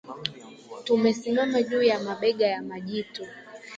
[0.85, 3.27] tumesimama juu ya mabega ya majitu